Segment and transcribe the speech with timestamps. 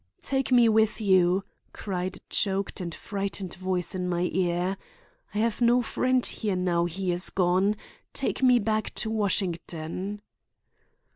[0.23, 1.43] "Take me with you,"
[1.73, 4.75] cried a choked and frightened voice in my ear.
[5.35, 7.75] "I have no friend here, now he is gone;
[8.11, 10.23] take me back to Washington."